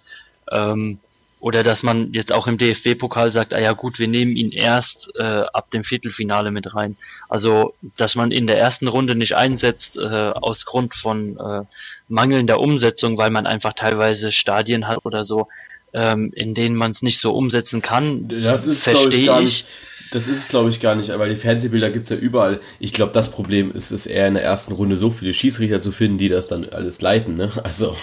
[0.51, 0.99] Ähm,
[1.45, 5.11] oder dass man jetzt auch im DFB-Pokal sagt, ah ja gut, wir nehmen ihn erst
[5.17, 6.97] äh, ab dem Viertelfinale mit rein.
[7.29, 11.61] Also, dass man in der ersten Runde nicht einsetzt, äh, aus Grund von äh,
[12.09, 15.49] mangelnder Umsetzung, weil man einfach teilweise Stadien hat oder so,
[15.95, 19.27] ähm, in denen man es nicht so umsetzen kann, das ist, verstehe ich.
[19.27, 19.67] Gar nicht,
[20.11, 22.61] das ist es, glaube ich, gar nicht, weil die Fernsehbilder gibt es ja überall.
[22.79, 25.93] Ich glaube, das Problem ist es eher in der ersten Runde so viele Schießrichter zu
[25.93, 27.37] finden, die das dann alles leiten.
[27.37, 27.51] Ne?
[27.65, 27.97] Also.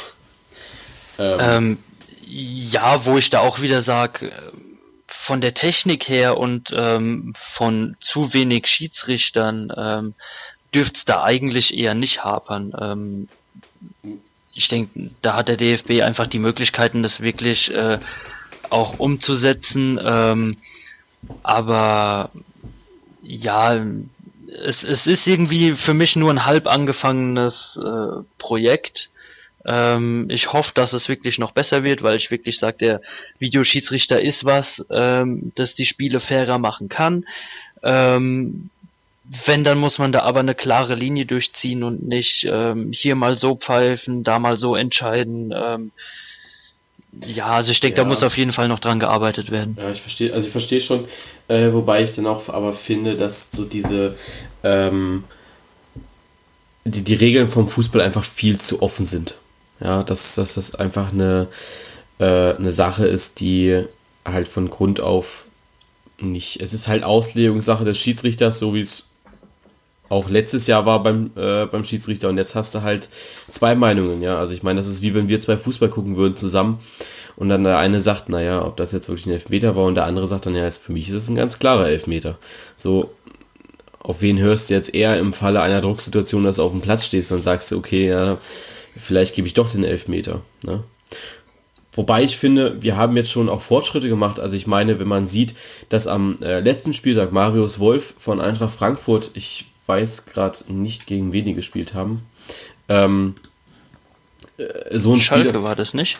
[1.20, 1.78] Ähm, ähm
[2.26, 4.32] ja, wo ich da auch wieder sage,
[5.26, 10.14] von der Technik her und ähm, von zu wenig Schiedsrichtern ähm,
[10.74, 12.74] dürfte es da eigentlich eher nicht hapern.
[12.80, 13.28] Ähm,
[14.54, 18.00] ich denke, da hat der DFB einfach die Möglichkeiten, das wirklich äh,
[18.70, 20.00] auch umzusetzen.
[20.04, 20.58] Ähm,
[21.44, 22.32] aber
[23.22, 23.76] ja,
[24.48, 29.10] es, es ist irgendwie für mich nur ein halb angefangenes äh, Projekt.
[29.66, 33.02] Ähm, ich hoffe, dass es wirklich noch besser wird, weil ich wirklich sage, der
[33.40, 37.26] Videoschiedsrichter ist was, ähm, das die Spiele fairer machen kann.
[37.84, 38.70] Ähm,
[39.46, 43.38] wenn, dann muss man da aber eine klare Linie durchziehen und nicht ähm, hier mal
[43.38, 45.54] so pfeifen, da mal so entscheiden.
[45.56, 45.92] Ähm,
[47.26, 48.04] ja, also ich denke, ja.
[48.04, 49.78] da muss auf jeden Fall noch dran gearbeitet werden.
[49.80, 51.06] Ja, ich verstehe, also ich verstehe schon,
[51.48, 54.16] äh, wobei ich dann auch aber finde, dass so diese
[54.64, 55.24] ähm,
[56.84, 59.38] die, die Regeln vom Fußball einfach viel zu offen sind.
[59.80, 61.48] Ja, dass, dass das einfach eine,
[62.20, 63.84] äh, eine Sache ist, die
[64.26, 65.46] halt von Grund auf
[66.20, 66.62] nicht.
[66.62, 69.11] Es ist halt Auslegungssache des Schiedsrichters, so wie es
[70.12, 73.08] auch letztes Jahr war beim, äh, beim Schiedsrichter und jetzt hast du halt
[73.50, 74.38] zwei Meinungen, ja.
[74.38, 76.80] Also ich meine, das ist wie wenn wir zwei Fußball gucken würden zusammen
[77.38, 80.06] und dann der eine sagt, naja, ob das jetzt wirklich ein Elfmeter war und der
[80.06, 82.38] andere sagt dann, ja, für mich ist es ein ganz klarer Elfmeter.
[82.76, 83.12] So,
[84.00, 87.06] auf wen hörst du jetzt eher im Falle einer Drucksituation, dass du auf dem Platz
[87.06, 88.38] stehst und sagst, okay, ja,
[88.98, 90.42] vielleicht gebe ich doch den Elfmeter.
[90.66, 90.84] Ne?
[91.94, 94.42] Wobei ich finde, wir haben jetzt schon auch Fortschritte gemacht.
[94.42, 95.56] Also ich meine, wenn man sieht,
[95.88, 101.34] dass am äh, letzten Spieltag Marius Wolf von Eintracht Frankfurt, ich weiß gerade nicht gegen
[101.34, 102.24] wen die gespielt haben,
[102.90, 103.36] ähm,
[104.58, 106.18] äh, so ein Schalke Spieler, war das nicht?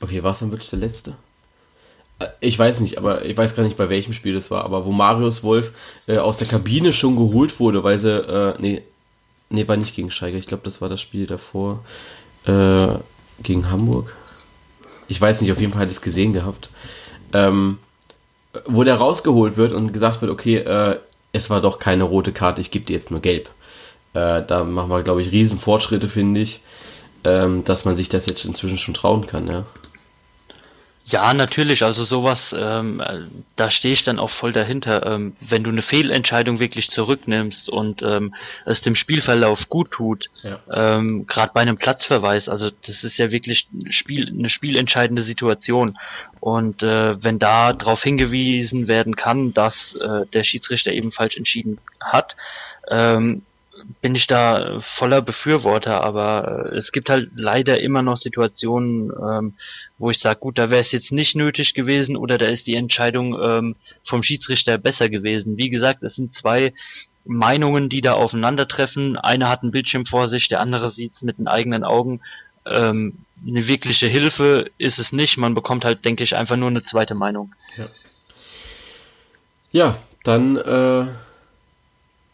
[0.00, 1.16] Okay, war es dann wirklich der letzte?
[2.18, 4.84] Äh, ich weiß nicht, aber ich weiß gar nicht, bei welchem Spiel das war, aber
[4.86, 5.72] wo Marius Wolf
[6.06, 8.82] äh, aus der Kabine schon geholt wurde, weil sie, äh, nee,
[9.48, 10.38] Ne, war nicht gegen Schalke.
[10.38, 11.84] Ich glaube, das war das Spiel davor.
[12.46, 12.88] Äh,
[13.42, 14.14] gegen Hamburg.
[15.08, 16.70] Ich weiß nicht, auf jeden Fall hat es gesehen gehabt.
[17.32, 17.78] Ähm,
[18.64, 20.98] wo der rausgeholt wird und gesagt wird, okay, äh,
[21.36, 23.48] es war doch keine rote Karte, ich gebe dir jetzt nur gelb.
[24.14, 26.60] Äh, da machen wir, glaube ich, riesen Fortschritte, finde ich,
[27.24, 29.64] ähm, dass man sich das jetzt inzwischen schon trauen kann, ja.
[31.08, 33.00] Ja, natürlich, also sowas, ähm,
[33.54, 35.06] da stehe ich dann auch voll dahinter.
[35.06, 40.58] Ähm, wenn du eine Fehlentscheidung wirklich zurücknimmst und ähm, es dem Spielverlauf gut tut, ja.
[40.68, 45.96] ähm, gerade bei einem Platzverweis, also das ist ja wirklich Spiel, eine spielentscheidende Situation.
[46.40, 51.78] Und äh, wenn da darauf hingewiesen werden kann, dass äh, der Schiedsrichter eben falsch entschieden
[52.00, 52.34] hat,
[52.90, 53.42] ähm,
[54.00, 59.54] bin ich da voller Befürworter, aber äh, es gibt halt leider immer noch Situationen, ähm,
[59.98, 62.76] wo ich sage, gut, da wäre es jetzt nicht nötig gewesen oder da ist die
[62.76, 63.76] Entscheidung ähm,
[64.08, 65.56] vom Schiedsrichter besser gewesen.
[65.56, 66.72] Wie gesagt, es sind zwei
[67.24, 69.16] Meinungen, die da aufeinandertreffen.
[69.16, 72.20] Einer hat einen Bildschirm vor sich, der andere sieht es mit den eigenen Augen.
[72.64, 75.36] Ähm, eine wirkliche Hilfe ist es nicht.
[75.36, 77.54] Man bekommt halt, denke ich, einfach nur eine zweite Meinung.
[77.76, 77.88] Ja,
[79.72, 81.06] ja dann äh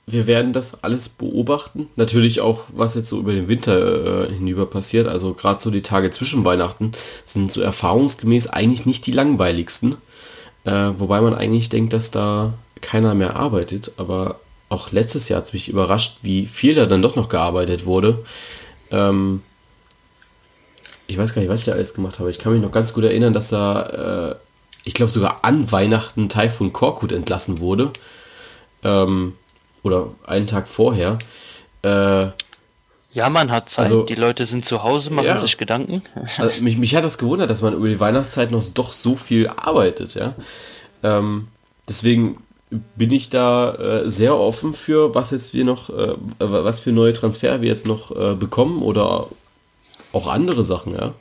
[0.06, 1.88] wir werden das alles beobachten.
[1.96, 5.06] Natürlich auch, was jetzt so über den Winter äh, hinüber passiert.
[5.06, 6.92] Also gerade so die Tage zwischen Weihnachten
[7.24, 9.96] sind so erfahrungsgemäß eigentlich nicht die langweiligsten.
[10.64, 13.92] Äh, wobei man eigentlich denkt, dass da keiner mehr arbeitet.
[13.96, 17.86] Aber auch letztes Jahr hat es mich überrascht, wie viel da dann doch noch gearbeitet
[17.86, 18.24] wurde.
[18.90, 19.42] Ähm,
[21.06, 22.30] ich weiß gar nicht, was ich da alles gemacht habe.
[22.30, 24.34] Ich kann mich noch ganz gut erinnern, dass da, äh,
[24.82, 27.92] ich glaube sogar an Weihnachten Teil von Korkut entlassen wurde.
[28.82, 29.34] Ähm,
[29.82, 31.18] oder einen Tag vorher.
[31.82, 32.28] Äh,
[33.14, 33.78] ja, man hat Zeit.
[33.78, 35.40] Also, die Leute sind zu Hause, machen ja.
[35.40, 36.02] sich Gedanken.
[36.38, 39.48] Also mich, mich hat das gewundert, dass man über die Weihnachtszeit noch doch so viel
[39.48, 40.34] arbeitet, ja.
[41.02, 41.48] Ähm,
[41.88, 42.38] deswegen
[42.96, 47.12] bin ich da äh, sehr offen für, was jetzt wir noch, äh, was für neue
[47.12, 49.28] Transfer wir jetzt noch äh, bekommen oder
[50.12, 51.12] auch andere Sachen, ja.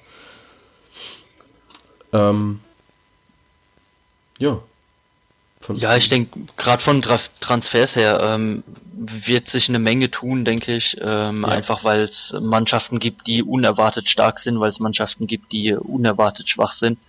[2.14, 2.62] Ähm,
[4.40, 4.60] ja.
[5.62, 8.64] Von, ja, ich denke, gerade von Tra Transfers her ähm,
[9.26, 10.98] wird sich eine Menge tun, denke ich.
[11.00, 11.50] Ähm, ja.
[11.50, 16.50] Einfach weil es Mannschaften gibt, die unerwartet stark sind, weil es Mannschaften gibt, die unerwartet
[16.50, 17.00] schwach sind.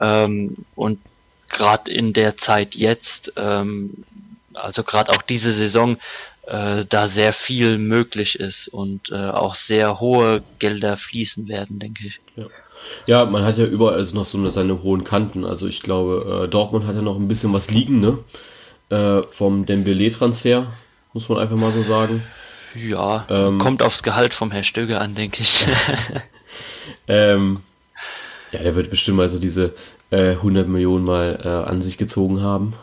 [0.00, 0.98] Ähm, und
[1.48, 4.04] gerade in der Zeit jetzt, ähm,
[4.54, 5.98] also gerade auch diese Saison,
[6.46, 12.06] äh, da sehr viel möglich ist und äh, auch sehr hohe Gelder fließen werden, denke
[12.06, 12.20] ich.
[12.36, 12.46] Ja.
[13.06, 15.44] Ja, man hat ja überall also noch so eine, seine hohen Kanten.
[15.44, 18.18] Also ich glaube, äh, Dortmund hat ja noch ein bisschen was liegen, ne?
[18.90, 20.66] Äh, vom Dembele-Transfer,
[21.12, 22.22] muss man einfach mal so sagen.
[22.74, 25.64] Ja, ähm, kommt aufs Gehalt vom Herr Stöger an, denke ich.
[27.08, 27.60] ähm,
[28.52, 29.74] ja, der wird bestimmt mal so diese
[30.10, 32.74] äh, 100 Millionen mal äh, an sich gezogen haben.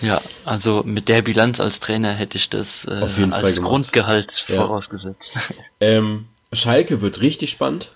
[0.00, 3.54] Ja, also mit der Bilanz als Trainer hätte ich das äh, Auf jeden als Fall
[3.54, 4.56] Grundgehalt ja.
[4.56, 5.30] vorausgesetzt.
[5.80, 7.92] Ähm, Schalke wird richtig spannend.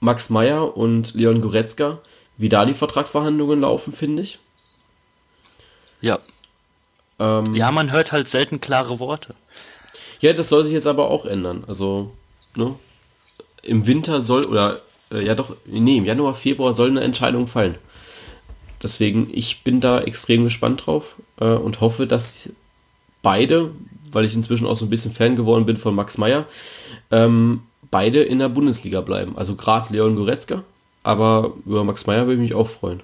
[0.00, 1.98] Max Meyer und Leon Goretzka,
[2.36, 4.38] wie da die Vertragsverhandlungen laufen, finde ich.
[6.00, 6.18] Ja.
[7.18, 9.34] Ähm, ja, man hört halt selten klare Worte.
[10.20, 11.64] Ja, das soll sich jetzt aber auch ändern.
[11.66, 12.12] Also,
[12.54, 12.74] ne?
[13.62, 17.76] Im Winter soll, oder äh, ja doch, nee, im Januar, Februar soll eine Entscheidung fallen.
[18.82, 22.50] Deswegen, ich bin da extrem gespannt drauf äh, und hoffe, dass
[23.22, 23.70] beide,
[24.12, 26.44] weil ich inzwischen auch so ein bisschen Fan geworden bin von Max Meyer,
[27.10, 29.36] ähm, beide in der Bundesliga bleiben.
[29.36, 30.64] Also gerade Leon Goretzka,
[31.02, 33.02] aber über Max Meyer würde ich mich auch freuen.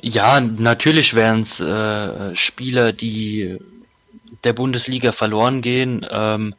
[0.00, 3.58] Ja, natürlich wären es äh, Spieler, die
[4.44, 6.06] der Bundesliga verloren gehen.
[6.08, 6.54] Ähm,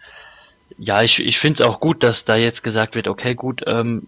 [0.78, 4.08] ja, ich, ich finde es auch gut, dass da jetzt gesagt wird, okay, gut, ähm,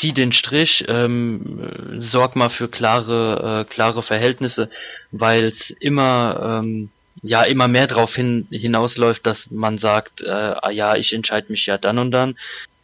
[0.00, 4.70] zieh den Strich, ähm, sorg mal für klare, äh, klare Verhältnisse,
[5.10, 6.90] weil es immer ähm,
[7.22, 11.66] ja immer mehr darauf hin, hinausläuft, dass man sagt, äh, ah ja, ich entscheide mich
[11.66, 12.36] ja dann und dann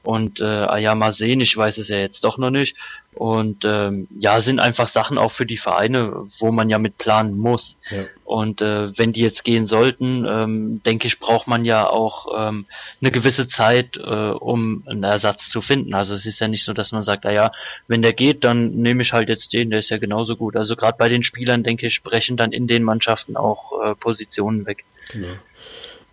[0.03, 2.77] und äh, ah ja, mal sehen, ich weiß es ja jetzt doch noch nicht.
[3.19, 7.37] Und ähm, ja, sind einfach Sachen auch für die Vereine, wo man ja mit planen
[7.37, 7.75] muss.
[7.91, 8.05] Ja.
[8.25, 12.67] Und äh, wenn die jetzt gehen sollten, ähm, denke ich, braucht man ja auch ähm,
[13.01, 15.95] eine gewisse Zeit, äh, um einen Ersatz zu finden.
[15.95, 17.51] Also es ist ja nicht so, dass man sagt, ah ja,
[17.89, 20.55] wenn der geht, dann nehme ich halt jetzt den, der ist ja genauso gut.
[20.55, 24.65] Also gerade bei den Spielern, denke ich, brechen dann in den Mannschaften auch äh, Positionen
[24.65, 24.85] weg.
[25.11, 25.35] Genau.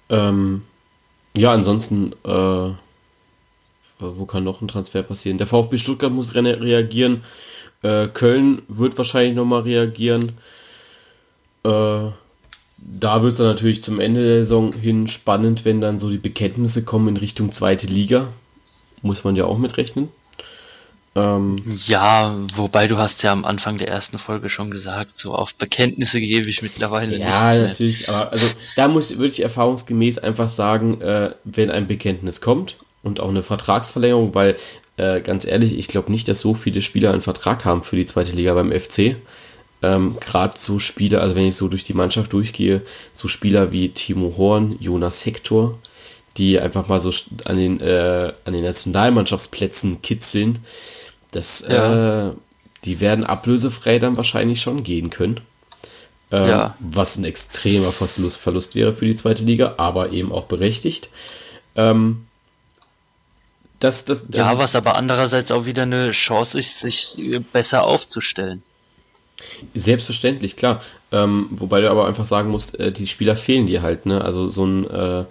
[0.09, 0.63] Ähm,
[1.37, 2.73] ja, ansonsten äh
[3.99, 5.37] wo kann noch ein Transfer passieren?
[5.37, 7.23] Der VfB Stuttgart muss re reagieren.
[7.81, 10.33] Äh, Köln wird wahrscheinlich nochmal reagieren.
[11.63, 12.09] Äh,
[12.77, 16.17] da wird es dann natürlich zum Ende der Saison hin spannend, wenn dann so die
[16.17, 18.27] Bekenntnisse kommen in Richtung zweite Liga.
[19.01, 20.09] Muss man ja auch mitrechnen.
[21.17, 25.55] Ähm, ja, wobei du hast ja am Anfang der ersten Folge schon gesagt, so auf
[25.55, 27.61] Bekenntnisse gebe ich mittlerweile ja, nicht.
[27.61, 32.41] Ja, natürlich, aber also da muss würde ich erfahrungsgemäß einfach sagen, äh, wenn ein Bekenntnis
[32.41, 32.75] kommt
[33.05, 34.57] und auch eine Vertragsverlängerung, weil
[34.97, 38.05] äh, ganz ehrlich, ich glaube nicht, dass so viele Spieler einen Vertrag haben für die
[38.05, 39.15] zweite Liga beim FC.
[39.81, 42.81] Ähm, Gerade so Spieler, also wenn ich so durch die Mannschaft durchgehe,
[43.13, 45.77] so Spieler wie Timo Horn, Jonas Hector,
[46.37, 47.11] die einfach mal so
[47.45, 50.59] an den, äh, an den Nationalmannschaftsplätzen kitzeln,
[51.31, 52.29] das, ja.
[52.29, 52.31] äh,
[52.85, 55.41] die werden ablösefrei dann wahrscheinlich schon gehen können.
[56.31, 56.77] Ähm, ja.
[56.79, 61.09] Was ein extremer Verlust, Verlust wäre für die zweite Liga, aber eben auch berechtigt.
[61.75, 62.25] Ähm,
[63.79, 67.17] das, das, ja, was aber andererseits auch wieder eine Chance ist, sich
[67.51, 68.63] besser aufzustellen.
[69.73, 70.81] Selbstverständlich, klar.
[71.11, 74.05] Ähm, wobei du aber einfach sagen musst, äh, die Spieler fehlen dir halt.
[74.05, 74.23] Ne?
[74.23, 75.25] Also so ein äh,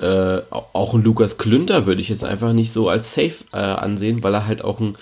[0.00, 4.22] äh, auch ein Lukas Klünter würde ich jetzt einfach nicht so als safe äh, ansehen,
[4.22, 4.96] weil er halt auch ein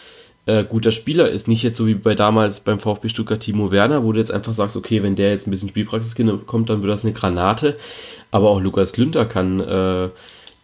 [0.47, 1.49] äh, guter Spieler ist.
[1.49, 4.53] Nicht jetzt so wie bei damals beim VfB Stuttgart Timo Werner, wo du jetzt einfach
[4.53, 6.15] sagst, okay, wenn der jetzt ein bisschen Spielpraxis
[6.47, 7.79] kommt, dann wird das eine Granate.
[8.31, 9.61] Aber auch Lukas Klünter kann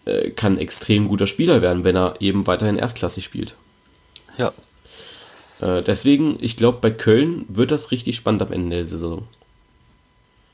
[0.06, 3.54] äh, kann extrem guter Spieler werden, wenn er eben weiterhin erstklassig spielt.
[4.38, 4.52] Ja.
[5.60, 9.26] Äh, deswegen, ich glaube, bei Köln wird das richtig spannend am Ende der Saison.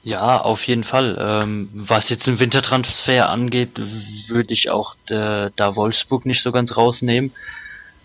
[0.05, 1.17] Ja, auf jeden Fall.
[1.21, 3.79] Ähm, was jetzt den Wintertransfer angeht,
[4.27, 7.31] würde ich auch äh, da Wolfsburg nicht so ganz rausnehmen.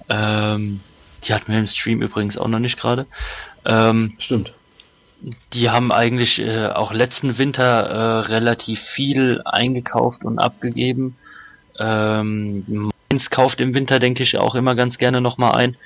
[0.08, 0.80] Ähm,
[1.28, 3.08] die hatten wir im Stream übrigens auch noch nicht gerade.
[3.66, 4.54] Ähm, Stimmt.
[5.54, 11.16] Die haben eigentlich äh, auch letzten Winter äh, relativ viel eingekauft und abgegeben.
[11.80, 15.78] Ähm, Mainz kauft im Winter, denke ich, auch immer ganz gerne nochmal ein,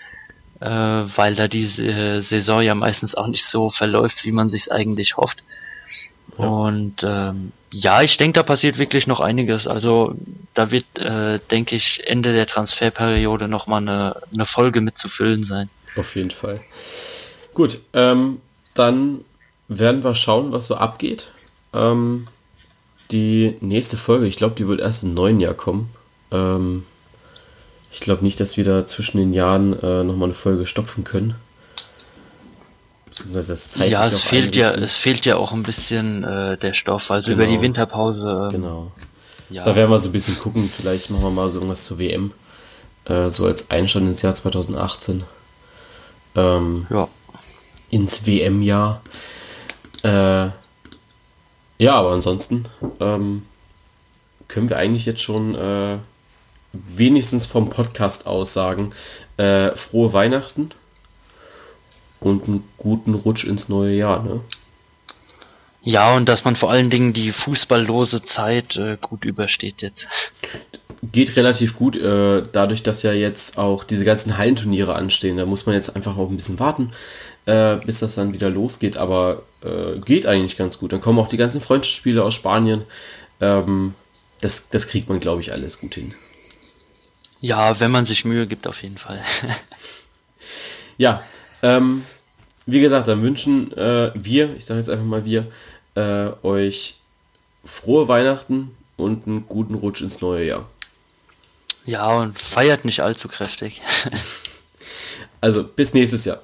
[0.59, 4.71] äh, weil da die äh, Saison ja meistens auch nicht so verläuft, wie man sich
[4.71, 5.43] eigentlich hofft.
[6.37, 6.45] Ja.
[6.45, 9.67] Und ähm, ja, ich denke, da passiert wirklich noch einiges.
[9.67, 10.15] Also
[10.53, 15.69] da wird, äh, denke ich, Ende der Transferperiode nochmal eine, eine Folge mitzufüllen sein.
[15.95, 16.61] Auf jeden Fall.
[17.53, 18.39] Gut, ähm,
[18.73, 19.25] dann
[19.67, 21.31] werden wir schauen, was so abgeht.
[21.73, 22.27] Ähm,
[23.11, 25.89] die nächste Folge, ich glaube, die wird erst im neuen Jahr kommen.
[26.31, 26.83] Ähm,
[27.91, 31.35] Ich glaube nicht, dass wir da zwischen den Jahren äh, nochmal eine Folge stopfen können.
[33.05, 37.11] Beziehungsweise das ja, es fehlt ja, es fehlt ja auch ein bisschen äh, der Stoff.
[37.11, 37.35] Also genau.
[37.35, 37.63] über die genau.
[37.63, 38.43] Winterpause.
[38.45, 38.91] Ähm, genau.
[39.49, 39.65] Ja.
[39.65, 40.69] Da werden wir so ein bisschen gucken.
[40.69, 42.31] Vielleicht machen wir mal so irgendwas zur WM.
[43.03, 45.23] Äh, so als Einstand ins Jahr 2018.
[46.35, 47.09] Ähm, ja.
[47.89, 49.01] Ins WM-Jahr.
[50.03, 50.47] Äh,
[51.81, 52.65] ja, aber ansonsten
[52.99, 53.41] ähm,
[54.47, 55.97] können wir eigentlich jetzt schon äh,
[56.73, 58.93] wenigstens vom Podcast aus sagen,
[59.37, 60.69] äh, frohe Weihnachten
[62.19, 64.41] und einen guten Rutsch ins neue Jahr, ne?
[65.83, 70.05] Ja, und dass man vor allen Dingen die fußballlose Zeit äh, gut übersteht jetzt.
[71.01, 75.37] Geht relativ gut, äh, dadurch, dass ja jetzt auch diese ganzen Hallenturniere anstehen.
[75.37, 76.91] Da muss man jetzt einfach auch ein bisschen warten,
[77.45, 78.97] äh, bis das dann wieder losgeht.
[78.97, 80.93] Aber äh, geht eigentlich ganz gut.
[80.93, 82.83] Dann kommen auch die ganzen Freundschaftsspiele aus Spanien.
[83.39, 83.93] Ähm,
[84.41, 86.13] das, das kriegt man, glaube ich, alles gut hin.
[87.39, 89.23] Ja, wenn man sich Mühe gibt, auf jeden Fall.
[90.97, 91.23] ja,
[91.63, 92.03] ähm,
[92.65, 95.47] wie gesagt, dann wünschen äh, wir, ich sage jetzt einfach mal wir,
[95.95, 96.97] äh, euch
[97.65, 100.69] frohe Weihnachten und einen guten Rutsch ins neue Jahr.
[101.85, 103.81] Ja, und feiert nicht allzu kräftig.
[105.41, 106.41] also, bis nächstes Jahr.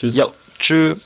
[0.00, 0.16] Tschüss.
[0.16, 0.28] Ja,
[0.58, 0.96] tschüss.